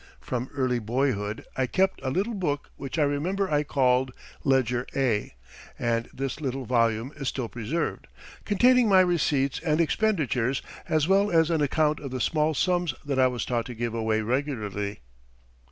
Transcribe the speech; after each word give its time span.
From 0.19 0.49
early 0.55 0.79
boyhood 0.79 1.45
I 1.55 1.67
kept 1.67 2.01
a 2.01 2.09
little 2.09 2.33
book 2.33 2.71
which 2.75 2.97
I 2.97 3.03
remember 3.03 3.51
I 3.51 3.61
called 3.61 4.11
Ledger 4.43 4.87
A 4.95 5.35
and 5.77 6.09
this 6.11 6.41
little 6.41 6.65
volume 6.65 7.13
is 7.17 7.27
still 7.27 7.47
preserved 7.47 8.07
containing 8.43 8.89
my 8.89 9.01
receipts 9.01 9.59
and 9.59 9.79
expenditures 9.79 10.63
as 10.89 11.07
well 11.07 11.29
as 11.29 11.51
an 11.51 11.61
account 11.61 11.99
of 11.99 12.09
the 12.09 12.19
small 12.19 12.55
sums 12.55 12.95
that 13.05 13.19
I 13.19 13.27
was 13.27 13.45
taught 13.45 13.67
to 13.67 13.75
give 13.75 13.93
away 13.93 14.23
regularly. 14.23 15.01